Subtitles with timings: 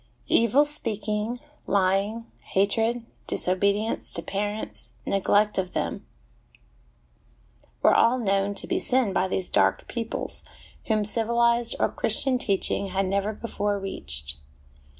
[0.25, 6.07] "Evil speaking, lying, hatred, disobedience to parents, neglect of them,"
[7.83, 10.41] were all known to be sin by these dark peoples
[10.87, 14.37] whom civilised or Christian teaching had never before reached.